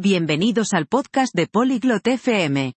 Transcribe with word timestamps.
Bienvenidos 0.00 0.74
al 0.74 0.86
podcast 0.86 1.34
de 1.34 1.46
Polyglot 1.46 2.06
FM. 2.06 2.74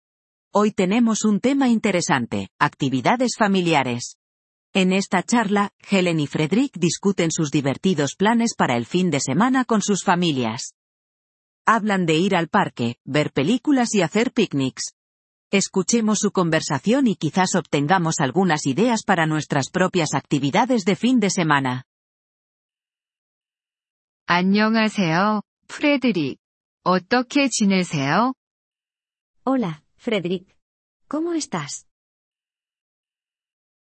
Hoy 0.53 0.71
tenemos 0.71 1.25
un 1.25 1.41
tema 1.41 1.69
interesante, 1.69 2.49
actividades 2.59 3.33
familiares. 3.37 4.17
En 4.73 4.93
esta 4.93 5.23
charla, 5.23 5.71
Helen 5.91 6.21
y 6.21 6.27
Frederick 6.27 6.79
discuten 6.79 7.31
sus 7.31 7.51
divertidos 7.51 8.15
planes 8.17 8.55
para 8.57 8.77
el 8.77 8.87
fin 8.87 9.11
de 9.11 9.21
semana 9.21 9.65
con 9.65 9.83
sus 9.83 10.05
familias. 10.05 10.75
Hablan 11.67 12.07
de 12.07 12.15
ir 12.15 12.37
al 12.37 12.49
parque, 12.49 12.97
ver 13.05 13.33
películas 13.33 13.95
y 13.95 14.03
hacer 14.03 14.33
picnics. 14.33 14.95
Escuchemos 15.51 16.19
su 16.21 16.31
conversación 16.31 17.07
y 17.07 17.17
quizás 17.17 17.55
obtengamos 17.55 18.21
algunas 18.21 18.67
ideas 18.67 19.03
para 19.05 19.27
nuestras 19.27 19.71
propias 19.71 20.15
actividades 20.15 20.85
de 20.85 20.97
fin 20.97 21.21
de 21.21 21.31
semana. 21.31 21.85
안녕하세요, 24.27 25.41
프레드릭. 25.69 26.39
어떻게 26.84 27.48
지내세요? 27.48 28.34
Hola, 29.46 29.82
Frederick. 30.00 30.54
¿Cómo 31.10 31.34
estás? 31.34 31.86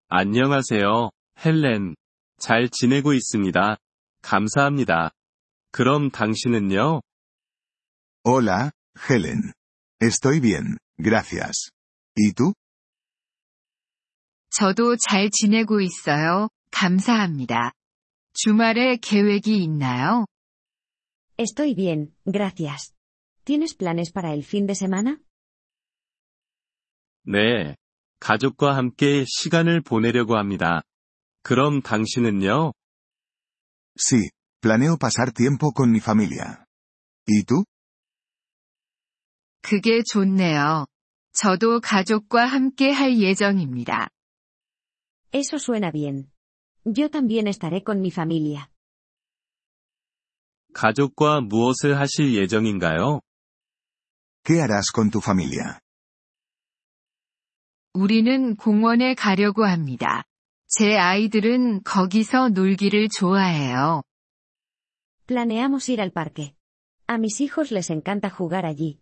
안녕하세요, 0.08 1.10
헬렌. 1.44 1.96
잘 2.38 2.68
지내고 2.68 3.12
있습니다. 3.14 3.76
감사합니다. 4.22 5.10
그럼 5.72 6.10
당신은요? 6.10 7.00
Hola, 8.24 8.70
Helen. 9.10 9.52
Estoy 10.00 10.40
bien, 10.40 10.76
gracias. 11.02 11.70
¿Y 12.16 12.32
tú? 12.34 12.52
저도 14.50 14.96
잘 14.96 15.30
지내고 15.30 15.80
있어요. 15.80 16.48
감사합니다. 16.70 17.72
주말에 18.34 18.96
계획이 18.96 19.56
있나요? 19.64 20.26
Estoy 21.37 21.75
bien, 21.75 22.15
gracias. 22.25 22.95
¿Tienes 23.43 23.75
planes 23.75 24.11
para 24.11 24.33
el 24.33 24.43
fin 24.43 24.67
de 24.67 24.75
semana? 24.75 25.21
네. 27.23 27.75
가족과 28.19 28.75
함께 28.75 29.25
시간을 29.27 29.81
보내려고 29.81 30.37
합니다. 30.37 30.81
그럼 31.43 31.81
당신은요? 31.81 32.73
Sí, 33.97 34.29
planeo 34.61 34.97
pasar 34.97 35.31
tiempo 35.31 35.71
con 35.71 35.91
mi 35.91 35.99
familia. 35.99 36.65
¿Y 37.27 37.43
tú? 37.43 37.63
그게 39.61 40.01
좋네요. 40.03 40.87
저도 41.33 41.79
가족과 41.81 42.45
함께 42.45 42.91
할 42.91 43.19
예정입니다. 43.19 44.09
Eso 45.31 45.57
suena 45.57 45.91
bien. 45.91 46.31
Yo 46.85 47.09
también 47.09 47.47
estaré 47.47 47.83
con 47.83 48.01
mi 48.01 48.11
familia. 48.11 48.70
가족과 50.72 51.40
무엇을 51.40 51.98
하실 51.98 52.34
예정인가요? 52.34 53.20
¿Qué 54.44 54.60
harás 54.60 54.92
con 54.92 55.10
tu 55.10 55.18
familia? 55.18 55.78
우리는 57.94 58.56
공원에 58.56 59.14
가려고 59.14 59.64
합니다. 59.64 60.24
제 60.66 60.96
아이들은 60.96 61.82
거기서 61.84 62.48
놀기를 62.48 63.08
좋아해요. 63.08 64.02
Planeamos 65.26 65.90
ir 65.90 66.00
al 66.00 66.10
parque. 66.10 66.54
A 67.06 67.16
mis 67.16 67.40
hijos 67.42 67.70
les 67.70 67.90
encanta 67.90 68.30
jugar 68.30 68.64
allí. 68.64 68.98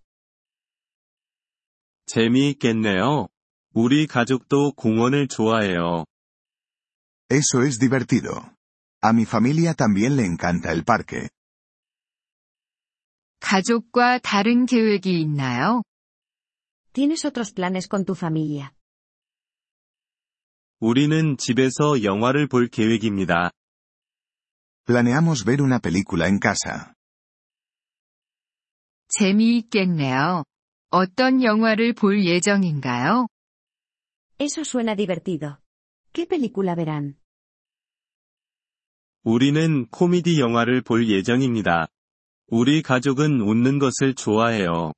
재미있겠네요. 2.07 3.29
우리 3.73 4.07
가족도 4.09 4.73
공원을 4.73 5.29
좋아해요. 5.29 6.05
Eso 7.31 7.63
es 7.65 7.79
divertido. 7.79 8.33
A 9.03 9.13
mi 9.13 9.25
familia 9.25 9.75
también 9.75 10.17
le 10.17 10.27
encanta 10.27 10.73
el 10.73 10.83
parque. 10.85 11.31
가족과 13.41 14.19
다른 14.19 14.67
계획이 14.67 15.21
있나요? 15.21 15.83
¿Tienes 16.93 17.27
otros 17.27 17.53
planes 17.55 17.89
con 17.89 18.05
tu 18.05 18.15
familia? 18.15 18.71
우리는 20.81 21.37
집에서 21.37 22.03
영화를 22.05 22.47
볼 22.47 22.69
계획입니다. 22.69 23.51
Planeamos 24.87 25.45
ver 25.45 25.61
una 25.63 25.79
película 25.79 26.27
en 26.27 26.39
casa. 26.39 26.95
재미있겠네요. 29.09 30.45
어떤 30.91 31.43
영화를 31.43 31.93
볼 31.93 32.25
예정인가요? 32.25 33.27
Eso 34.39 34.63
suena 34.65 34.95
divertido. 34.95 35.59
¿Qué 36.13 36.27
película 36.27 36.75
verán? 36.75 37.17
우리는 39.23 39.87
코미디 39.91 40.41
영화를 40.41 40.81
볼 40.81 41.09
예정입니다. 41.09 41.89
우리 42.53 42.83
가족은 42.83 43.43
웃는 43.43 43.79
것을 43.79 44.15
좋아해요. 44.15 44.93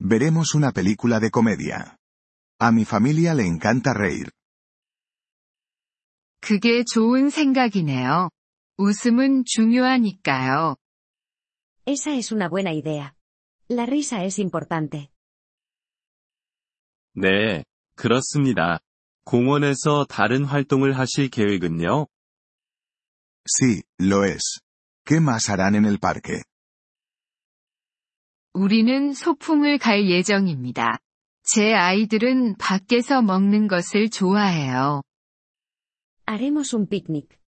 Veremos 0.00 0.54
una 0.54 0.72
película 0.72 1.20
de 1.20 1.28
comedia. 1.30 1.96
A 2.58 2.68
mi 2.72 2.84
familia 2.84 3.34
le 3.34 3.46
encanta 3.46 3.92
reír. 3.92 4.30
그게 6.40 6.84
좋은 6.84 7.28
생각이네요. 7.28 8.30
웃음은 8.78 9.44
중요하니까요. 9.44 10.76
Esa 11.86 12.14
es 12.14 12.32
una 12.32 12.48
buena 12.48 12.72
idea. 12.72 13.12
La 13.68 13.84
risa 13.84 14.24
es 14.24 14.40
importante. 14.40 15.10
네, 17.14 17.62
그렇습니다. 17.94 18.78
공원에서 19.24 20.06
다른 20.08 20.44
활동을 20.44 20.96
하실 20.96 21.28
계획은요? 21.28 22.06
Sí, 23.44 23.82
lo 24.00 24.24
es. 24.24 24.65
¿Qué 25.06 25.20
más 25.20 25.48
harán 25.50 25.76
en 25.76 25.84
el 25.84 26.00
parque? 26.00 26.42
우리는 28.54 29.12
소풍을 29.12 29.78
갈 29.78 30.10
예정입니다. 30.10 30.98
제 31.44 31.72
아이들은 31.74 32.56
밖에서 32.56 33.22
먹는 33.22 33.68
것을 33.68 34.10
좋아해요. 34.10 35.02
Haremos 36.26 36.74
un 36.74 36.88
picnic. 36.88 37.38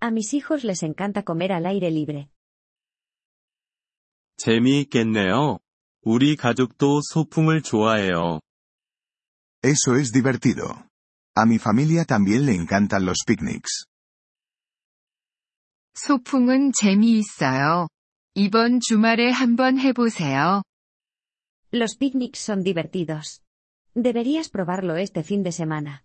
A 0.00 0.08
mis 0.08 0.34
hijos 0.34 0.64
les 0.64 0.82
encanta 0.82 1.22
comer 1.22 1.52
al 1.52 1.66
aire 1.66 1.88
libre. 1.88 2.26
재미있겠네요. 4.38 5.60
우리 6.02 6.34
가족도 6.34 7.00
소풍을 7.00 7.62
좋아해요. 7.62 8.40
Eso 9.62 9.94
es 10.00 10.10
divertido. 10.10 10.66
A 11.36 11.46
mi 11.46 11.60
familia 11.60 12.04
también 12.04 12.44
le 12.44 12.56
encantan 12.56 13.04
los 13.04 13.22
picnics. 13.24 13.86
소풍은 15.94 16.72
재미있어요. 16.72 17.88
이번 18.34 18.80
주말에 18.80 19.30
한번 19.30 19.78
해보세요. 19.78 20.62
Los 21.72 21.96
picnics 21.98 22.42
son 22.42 22.62
divertidos. 22.62 23.40
Deberías 23.94 24.50
probarlo 24.50 24.96
este 24.96 25.22
fin 25.22 25.42
de 25.42 25.50
semana. 25.50 26.02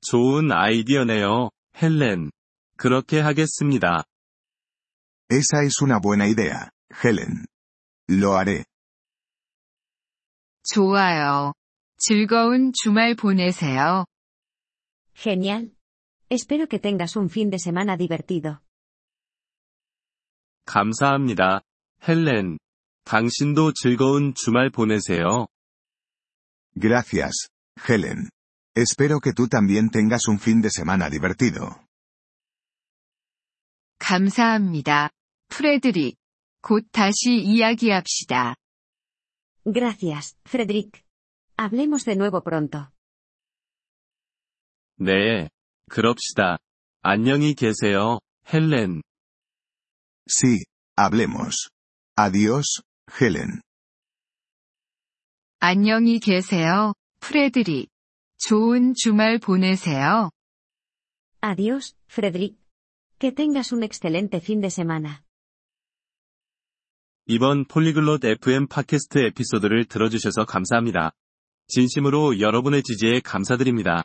좋은 0.00 0.50
아이디어네요, 0.52 1.50
헬렌. 1.80 2.30
그렇게 2.76 3.20
하겠습니다. 3.20 4.04
Esa 5.30 5.64
es 5.64 5.80
una 5.82 6.00
buena 6.00 6.26
idea, 6.28 6.70
Helen. 7.02 7.46
Lo 8.08 8.36
haré. 8.36 8.64
좋아요. 10.64 11.52
즐거운 11.98 12.72
주말 12.72 13.14
보내세요. 13.14 14.04
Genial. 15.14 15.75
Espero 16.29 16.67
que 16.67 16.79
tengas 16.79 17.15
un 17.15 17.29
fin 17.29 17.49
de 17.49 17.59
semana 17.59 17.97
divertido. 17.97 18.61
감사합니다, 20.65 21.61
헬렌. 22.07 22.57
당신도 23.03 23.73
즐거운 23.73 24.33
주말 24.33 24.69
보내세요. 24.69 25.47
Gracias, 26.75 27.49
Helen. 27.87 28.29
Espero 28.75 29.19
que 29.19 29.33
tú 29.33 29.47
también 29.49 29.89
tengas 29.89 30.27
un 30.27 30.39
fin 30.39 30.61
de 30.61 30.69
semana 30.69 31.09
divertido. 31.09 31.85
감사합니다. 33.99 35.09
프레드릭. 35.49 36.15
곧 36.61 36.87
다시 36.91 37.41
이야기합시다. 37.43 38.55
Gracias, 39.65 40.37
Frederick. 40.45 41.03
Hablemos 41.57 42.05
de 42.05 42.15
nuevo 42.15 42.41
pronto. 42.41 42.91
네, 44.97 45.49
그럽시다. 45.88 46.58
안녕히 47.02 47.54
계세요, 47.54 48.18
헬렌. 48.52 49.02
Sí, 50.28 50.64
hablemos. 50.96 51.70
Adiós, 52.16 52.82
Helen. 53.20 53.60
안녕히 55.60 56.18
계세요, 56.18 56.94
프레드릭. 57.20 57.88
좋은 58.38 58.94
주말 58.94 59.38
보내세요. 59.38 60.30
Adiós, 61.40 61.94
Frederick. 62.10 62.58
Que 63.18 63.32
tengas 63.32 63.72
un 63.72 63.82
excelente 63.82 64.38
fin 64.38 64.60
de 64.60 64.68
semana. 64.68 65.22
이번 67.26 67.64
Polyglot 67.66 68.24
FM 68.24 68.68
팟캐스트 68.68 69.18
에피소드를 69.18 69.86
들어주셔서 69.86 70.44
감사합니다. 70.44 71.12
진심으로 71.68 72.38
여러분의 72.40 72.82
지지에 72.82 73.20
감사드립니다. 73.20 74.04